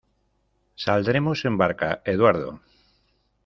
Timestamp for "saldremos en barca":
0.73-2.01